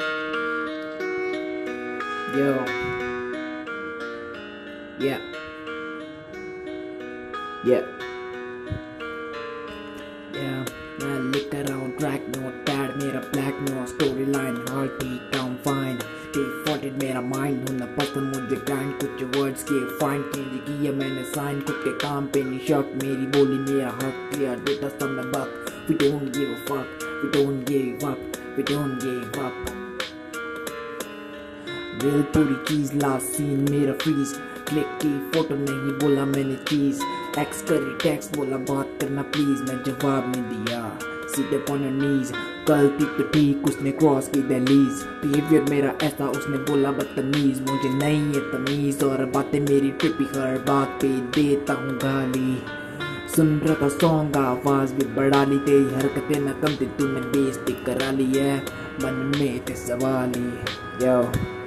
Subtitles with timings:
[0.00, 0.06] Yo.
[4.98, 5.20] Yeah.
[7.66, 8.00] Yeah.
[17.00, 17.20] मेरा
[23.34, 25.56] बोली मेरा हक किया डेटा सब में बक
[25.88, 26.86] we don't give a fuck,
[27.22, 28.18] we don't give up,
[28.56, 29.89] we don't give up.
[32.00, 34.32] दिल पूरी चीज़ लास्ट सीन मेरा फ्रीज
[34.68, 37.02] क्लिक की फ़ोटो नहीं बोला मैंने चीज़
[37.40, 40.98] एक्स करी टेक्स्ट बोला, बात करना प्लीज़ मैं जवाब नहीं दिया.
[41.34, 42.32] सीधे ऑन नीज
[42.68, 47.60] गलती तो ठीक, उसने क्रॉस की दहलीज बिहेवियर मेरा ऐसा, उसने बोला, बदतमीज.
[47.60, 52.56] मुझे नहीं है तमीज, और बातें मेरी ट्रिपी हर बात पे देता हूँ गाली.
[53.36, 57.72] सुन रहा था सॉन्ग आवाज़ भी बढ़ा ली तेरी हरकतें न कम थी, तूने बेइज्जती
[57.86, 58.58] करा ली है
[59.04, 61.59] मन में थे सवाल ही.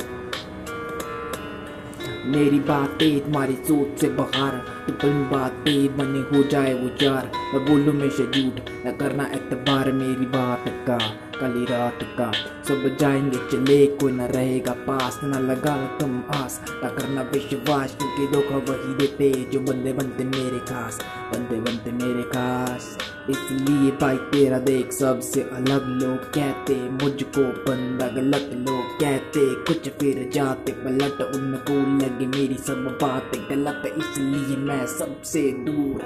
[2.25, 4.51] मेरी बातें तुम्हारी सोच से बाहर।
[4.87, 9.91] तो फ़िल्म बातें बने हो जाए वो चार। मैं बोलूँ में झूठ, न करना एतबार
[9.91, 10.97] मेरी बात का।
[11.41, 12.31] कली रात का,
[12.67, 18.33] सब जाएँगे चले, कोई न रहेगा पास। न लगा तुम आस, न करना विश्वास, क्योंकि
[18.33, 20.99] धोखा वही देते जो बंदे बनते मेरे खास।
[21.33, 22.97] बंदे बनते मेरे खास।
[23.29, 30.29] इसलिए भाई तेरा देख सबसे अलग लोग कहते, मुझको बंदा गलत लोग कहते। कुछ फिर
[30.33, 36.01] जाते, पलट उनको लगे, मेरी सब बात गलत, इसलिए मैं सबसे दूर।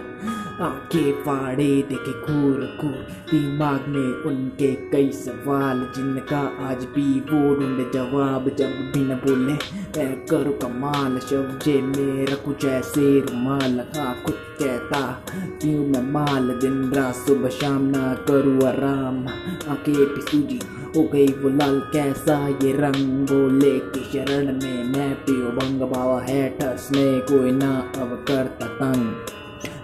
[0.62, 7.84] आँखें फाड़े देखे घूर घूर, दिमाग में उनके कई सवाल, जिनका आज भी वो ढूंढे
[7.94, 9.54] जवाब जब भी न बोले।
[9.98, 15.24] मैं करूँ कमाल शब्जे में रखूँ जैसे रुमाल हाँ कुछ कहता,
[15.62, 19.28] क्यों मैं माल दिन रात सुबह शाम ना करूँ आराम।
[19.72, 20.60] आँखें भी सूजी
[20.98, 23.28] हो गई वो लाल, कैसा ये रंग?
[23.28, 26.50] बोले की शरण में मैं पियो भंग, बाबा है
[26.92, 29.37] में कोई ना अब करता तंग।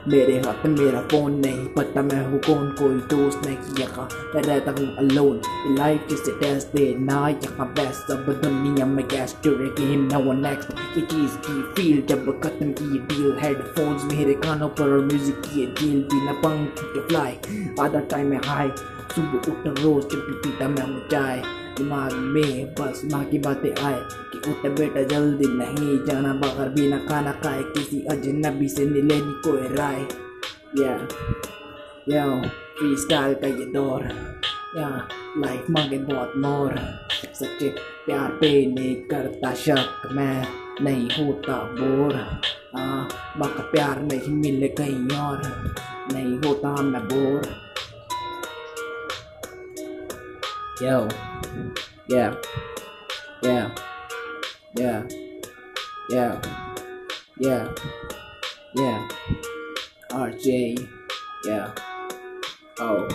[0.07, 4.41] मेरे हाथ में मेरा फ़ोन नहीं, पता मैं हूँ कौन, कोई दोस्त नहीं, यहाँ मैं
[4.43, 5.41] रहता हूँ अलोन
[5.77, 9.03] लाइफ जिसे टेस्ट दे ना यहाँ बेस्ट सब दुनिया में
[9.43, 14.33] जुड़े गेम ना वो नेक्स्ट ये चीज़ की फील जब खत्म की डील हेडफोन्स मेरे
[14.43, 17.37] कानों पर और म्यूज़िक की डील भी ना पंख फ्लाई
[17.79, 18.69] आधा टाइम में हाई
[19.15, 21.43] सुबह उठ रोज, जब पीता मैं हूँ चाय।
[21.77, 26.87] दिमाग में बस माँ की बातें आए कि उठ बेटा जल्दी नहीं जाना, बाहर भी
[26.87, 30.07] ना खाना खाए, किसी अजनबी से नहीं लेनी कोई राय।
[30.77, 31.07] या
[32.09, 34.01] या फ्री स्टाइल का ये दौर।
[34.77, 35.07] या
[35.37, 36.75] लाइफ मांगे बहुत मोर।
[37.33, 37.69] सच्चे
[38.05, 40.47] प्यार पे नहीं करता शक, मैं
[40.81, 42.15] नहीं होता बोर।
[42.77, 45.41] हाँ बाका प्यार नहीं मिले कहीं और,
[46.13, 47.62] नहीं होता मैं bore.
[50.83, 51.07] Yo.
[52.09, 52.35] Yeah.
[53.41, 53.71] Yeah.
[54.75, 55.07] Yeah.
[56.09, 56.41] Yeah.
[57.39, 57.73] Yeah.
[58.75, 59.07] Yeah.
[60.11, 60.85] RJ.
[61.45, 61.71] Yeah.
[62.79, 63.07] Oh.